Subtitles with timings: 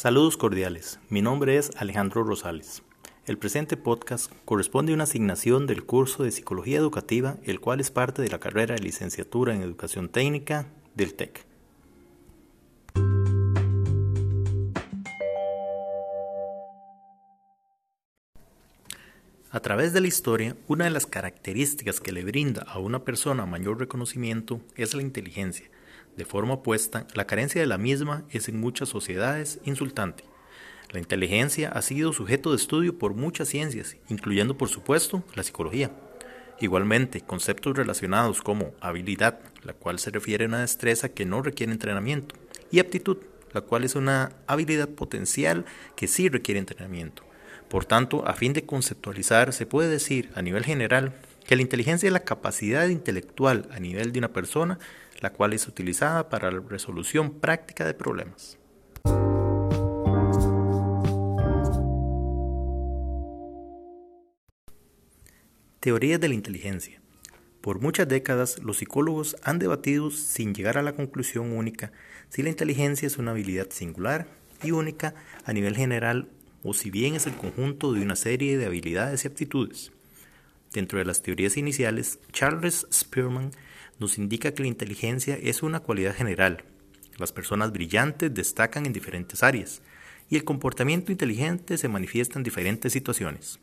[0.00, 2.82] Saludos cordiales, mi nombre es Alejandro Rosales.
[3.26, 7.90] El presente podcast corresponde a una asignación del curso de Psicología Educativa, el cual es
[7.90, 11.44] parte de la carrera de licenciatura en Educación Técnica del TEC.
[19.50, 23.44] A través de la historia, una de las características que le brinda a una persona
[23.44, 25.68] mayor reconocimiento es la inteligencia,
[26.16, 30.24] de forma opuesta, la carencia de la misma es en muchas sociedades insultante.
[30.90, 35.92] La inteligencia ha sido sujeto de estudio por muchas ciencias, incluyendo por supuesto la psicología.
[36.60, 41.72] Igualmente, conceptos relacionados como habilidad, la cual se refiere a una destreza que no requiere
[41.72, 42.34] entrenamiento,
[42.70, 43.18] y aptitud,
[43.52, 45.64] la cual es una habilidad potencial
[45.96, 47.22] que sí requiere entrenamiento.
[47.68, 51.12] Por tanto, a fin de conceptualizar, se puede decir a nivel general
[51.50, 54.78] que la inteligencia es la capacidad intelectual a nivel de una persona
[55.20, 58.56] la cual es utilizada para la resolución práctica de problemas.
[65.80, 67.00] Teorías de la inteligencia.
[67.60, 71.90] Por muchas décadas los psicólogos han debatido sin llegar a la conclusión única
[72.28, 74.28] si la inteligencia es una habilidad singular
[74.62, 76.28] y única a nivel general
[76.62, 79.90] o si bien es el conjunto de una serie de habilidades y aptitudes.
[80.72, 83.50] Dentro de las teorías iniciales, Charles Spearman
[83.98, 86.64] nos indica que la inteligencia es una cualidad general.
[87.18, 89.82] Las personas brillantes destacan en diferentes áreas
[90.28, 93.58] y el comportamiento inteligente se manifiesta en diferentes situaciones.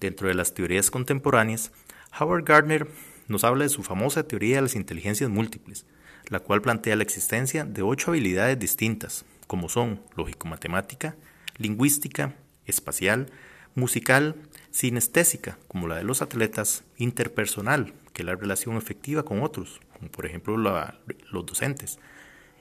[0.00, 1.70] Dentro de las teorías contemporáneas,
[2.18, 2.88] Howard Gardner
[3.28, 5.86] nos habla de su famosa teoría de las inteligencias múltiples,
[6.28, 11.16] la cual plantea la existencia de ocho habilidades distintas, como son lógico-matemática,
[11.58, 12.34] lingüística,
[12.66, 13.30] espacial,
[13.74, 14.36] musical,
[14.74, 20.10] sinestésica, como la de los atletas, interpersonal, que es la relación efectiva con otros, como
[20.10, 22.00] por ejemplo los docentes.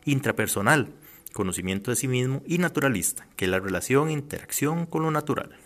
[0.06, 0.94] Intrapersonal,
[1.34, 5.58] conocimiento de sí mismo, y naturalista, que es la relación e interacción con lo natural.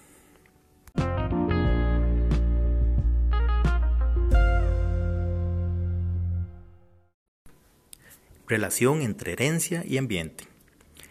[8.47, 10.45] Relación entre herencia y ambiente.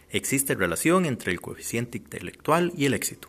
[0.09, 3.27] Existe relación entre el coeficiente intelectual y el éxito.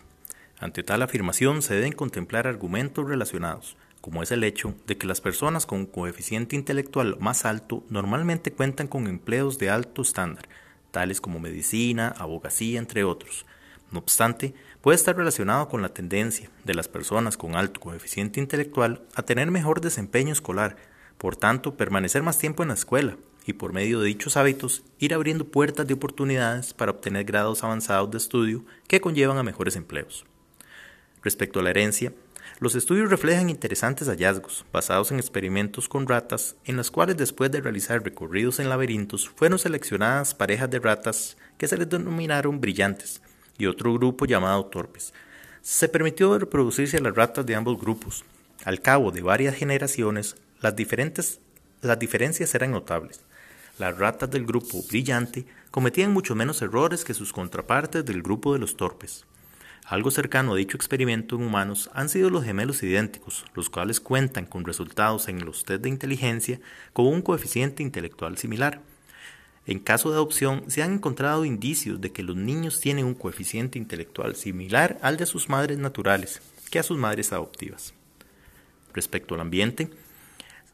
[0.61, 5.21] Ante tal afirmación se deben contemplar argumentos relacionados, como es el hecho de que las
[5.21, 10.49] personas con coeficiente intelectual más alto normalmente cuentan con empleos de alto estándar,
[10.91, 13.47] tales como medicina, abogacía, entre otros.
[13.93, 19.03] No obstante, puede estar relacionado con la tendencia de las personas con alto coeficiente intelectual
[19.15, 20.77] a tener mejor desempeño escolar,
[21.19, 23.17] por tanto, permanecer más tiempo en la escuela
[23.47, 28.11] y por medio de dichos hábitos ir abriendo puertas de oportunidades para obtener grados avanzados
[28.11, 30.27] de estudio que conllevan a mejores empleos.
[31.29, 32.15] Respecto a la herencia,
[32.59, 37.61] los estudios reflejan interesantes hallazgos, basados en experimentos con ratas, en las cuales después de
[37.61, 43.21] realizar recorridos en laberintos fueron seleccionadas parejas de ratas que se les denominaron brillantes
[43.59, 45.13] y otro grupo llamado torpes.
[45.61, 48.25] Se permitió reproducirse a las ratas de ambos grupos.
[48.65, 51.41] Al cabo de varias generaciones, las, diferentes,
[51.83, 53.21] las diferencias eran notables.
[53.79, 58.61] Las ratas del grupo brillante cometían mucho menos errores que sus contrapartes del grupo de
[58.61, 59.27] los torpes.
[59.89, 64.45] Algo cercano a dicho experimento en humanos han sido los gemelos idénticos, los cuales cuentan
[64.45, 66.61] con resultados en los test de inteligencia
[66.93, 68.83] con un coeficiente intelectual similar.
[69.65, 73.79] En caso de adopción, se han encontrado indicios de que los niños tienen un coeficiente
[73.79, 77.95] intelectual similar al de sus madres naturales que a sus madres adoptivas.
[78.93, 79.89] Respecto al ambiente,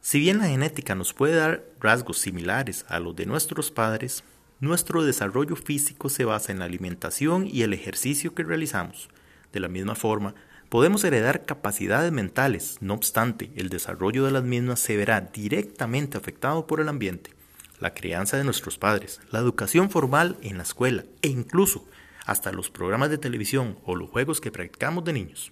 [0.01, 4.25] si bien la genética nos puede dar rasgos similares a los de nuestros padres,
[4.59, 9.09] nuestro desarrollo físico se basa en la alimentación y el ejercicio que realizamos.
[9.51, 10.35] De la misma forma,
[10.69, 16.67] podemos heredar capacidades mentales, no obstante, el desarrollo de las mismas se verá directamente afectado
[16.67, 17.31] por el ambiente,
[17.79, 21.85] la crianza de nuestros padres, la educación formal en la escuela e incluso
[22.25, 25.51] hasta los programas de televisión o los juegos que practicamos de niños.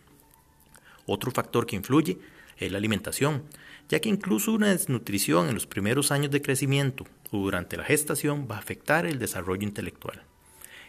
[1.05, 2.17] Otro factor que influye
[2.57, 3.43] es la alimentación,
[3.89, 8.47] ya que incluso una desnutrición en los primeros años de crecimiento o durante la gestación
[8.49, 10.23] va a afectar el desarrollo intelectual.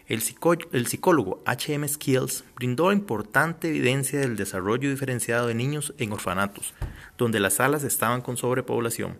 [0.06, 1.88] El, psicólogo H.M.
[1.88, 6.74] Skills brindó importante evidencia del desarrollo diferenciado de niños en orfanatos,
[7.16, 9.18] donde las salas estaban con sobrepoblación.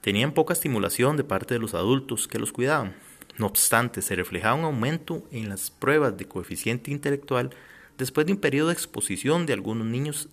[0.00, 2.96] Tenían poca estimulación de parte de los adultos que los cuidaban.
[3.38, 7.50] No obstante, se reflejaba un aumento en las pruebas de coeficiente intelectual
[7.98, 10.28] después de un periodo de exposición de algunos niños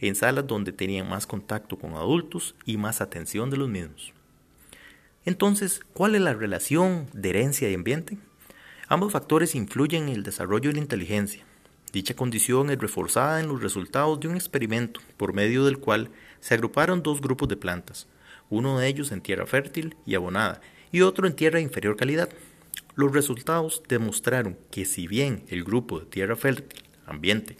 [0.00, 4.12] en salas donde tenían más contacto con adultos y más atención de los mismos.
[5.24, 8.18] Entonces, ¿cuál es la relación de herencia y ambiente?
[8.88, 11.44] Ambos factores influyen en el desarrollo de la inteligencia.
[11.92, 16.10] Dicha condición es reforzada en los resultados de un experimento por medio del cual
[16.40, 18.06] se agruparon dos grupos de plantas,
[18.50, 20.60] uno de ellos en tierra fértil y abonada
[20.92, 22.28] y otro en tierra de inferior calidad.
[22.94, 27.56] Los resultados demostraron que si bien el grupo de tierra fértil, ambiente,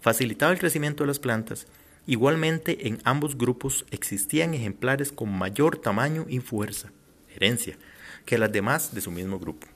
[0.00, 1.66] facilitaba el crecimiento de las plantas,
[2.06, 6.90] igualmente en ambos grupos existían ejemplares con mayor tamaño y fuerza,
[7.34, 7.76] herencia,
[8.24, 9.66] que las demás de su mismo grupo.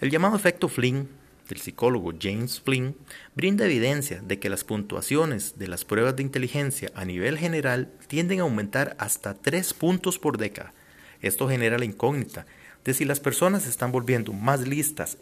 [0.00, 1.08] El llamado efecto Flynn
[1.48, 2.94] del psicólogo James Flynn
[3.34, 8.40] brinda evidencia de que las puntuaciones de las pruebas de inteligencia a nivel general tienden
[8.40, 10.74] a aumentar hasta 3 puntos por década.
[11.20, 12.46] Esto genera la incógnita
[12.84, 15.18] de si las personas están volviendo más listas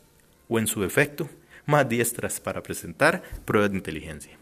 [0.49, 1.29] o en su efecto
[1.67, 4.39] más diestras para presentar pruebas de inteligencia.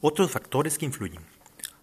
[0.00, 1.22] Otros factores que influyen.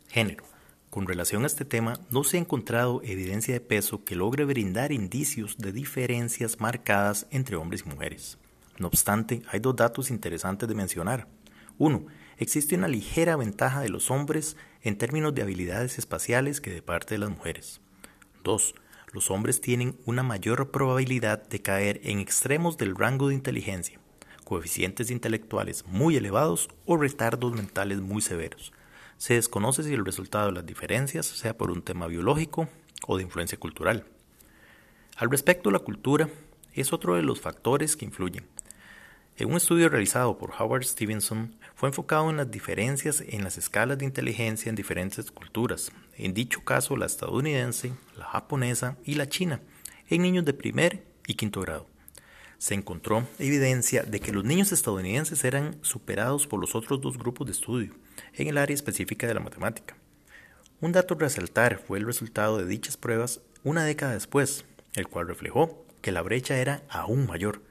[0.07, 0.45] Género.
[0.89, 4.93] Con relación a este tema, no se ha encontrado evidencia de peso que logre brindar
[4.93, 8.37] indicios de diferencias marcadas entre hombres y mujeres.
[8.77, 11.27] No obstante, hay dos datos interesantes de mencionar.
[11.77, 12.05] Uno,
[12.37, 17.15] existe una ligera ventaja de los hombres en términos de habilidades espaciales que de parte
[17.15, 17.81] de las mujeres.
[18.43, 18.75] Dos,
[19.11, 23.99] los hombres tienen una mayor probabilidad de caer en extremos del rango de inteligencia,
[24.43, 28.73] coeficientes intelectuales muy elevados o retardos mentales muy severos.
[29.17, 32.69] Se desconoce si el resultado de las diferencias sea por un tema biológico
[33.07, 34.05] o de influencia cultural.
[35.17, 36.29] Al respecto, la cultura
[36.73, 38.45] es otro de los factores que influyen.
[39.37, 43.97] En un estudio realizado por Howard Stevenson, fue enfocado en las diferencias en las escalas
[43.97, 49.61] de inteligencia en diferentes culturas, en dicho caso la estadounidense, la japonesa y la china,
[50.09, 51.87] en niños de primer y quinto grado
[52.57, 57.47] se encontró evidencia de que los niños estadounidenses eran superados por los otros dos grupos
[57.47, 57.93] de estudio
[58.33, 59.95] en el área específica de la matemática.
[60.81, 65.27] Un dato a resaltar fue el resultado de dichas pruebas una década después, el cual
[65.27, 67.61] reflejó que la brecha era aún mayor.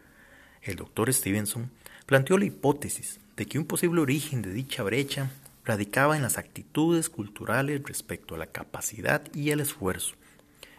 [0.64, 1.70] El doctor Stevenson
[2.06, 5.30] planteó la hipótesis de que un posible origen de dicha brecha
[5.62, 10.14] radicaba en las actitudes culturales respecto a la capacidad y el esfuerzo.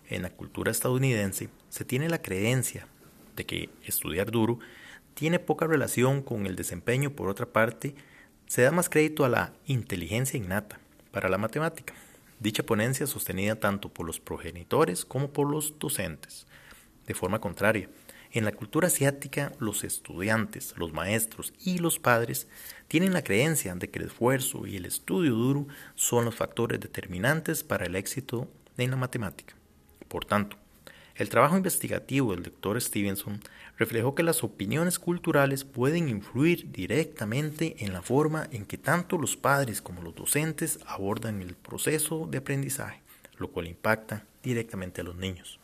[0.09, 2.87] En la cultura estadounidense se tiene la creencia
[3.35, 4.59] de que estudiar duro
[5.13, 7.95] tiene poca relación con el desempeño, por otra parte,
[8.47, 10.79] se da más crédito a la inteligencia innata
[11.11, 11.93] para la matemática.
[12.39, 16.47] Dicha ponencia sostenida tanto por los progenitores como por los docentes.
[17.07, 17.87] De forma contraria,
[18.35, 22.49] en la cultura asiática los estudiantes, los maestros y los padres
[22.89, 27.63] tienen la creencia de que el esfuerzo y el estudio duro son los factores determinantes
[27.63, 29.55] para el éxito en la matemática.
[30.09, 30.57] Por tanto,
[31.15, 33.39] el trabajo investigativo del doctor Stevenson
[33.77, 39.37] reflejó que las opiniones culturales pueden influir directamente en la forma en que tanto los
[39.37, 43.01] padres como los docentes abordan el proceso de aprendizaje,
[43.37, 45.57] lo cual impacta directamente a los niños.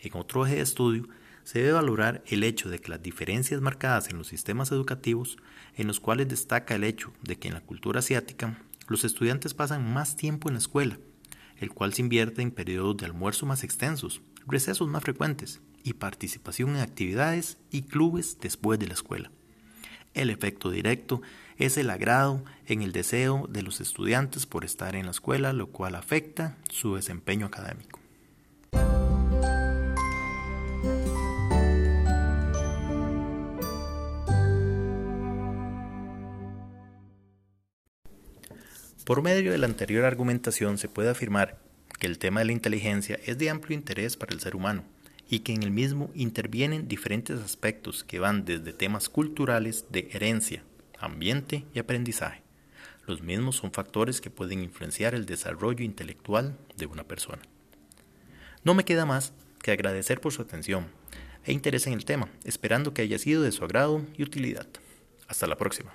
[0.00, 1.06] En otro eje de estudio,
[1.48, 5.38] se debe valorar el hecho de que las diferencias marcadas en los sistemas educativos,
[5.76, 9.90] en los cuales destaca el hecho de que en la cultura asiática los estudiantes pasan
[9.90, 10.98] más tiempo en la escuela,
[11.56, 16.76] el cual se invierte en periodos de almuerzo más extensos, recesos más frecuentes y participación
[16.76, 19.30] en actividades y clubes después de la escuela.
[20.12, 21.22] El efecto directo
[21.56, 25.68] es el agrado en el deseo de los estudiantes por estar en la escuela, lo
[25.68, 27.97] cual afecta su desempeño académico.
[39.08, 41.56] Por medio de la anterior argumentación se puede afirmar
[41.98, 44.84] que el tema de la inteligencia es de amplio interés para el ser humano
[45.30, 50.62] y que en el mismo intervienen diferentes aspectos que van desde temas culturales de herencia,
[50.98, 52.42] ambiente y aprendizaje.
[53.06, 57.40] Los mismos son factores que pueden influenciar el desarrollo intelectual de una persona.
[58.62, 60.88] No me queda más que agradecer por su atención
[61.46, 64.66] e interés en el tema, esperando que haya sido de su agrado y utilidad.
[65.28, 65.94] Hasta la próxima.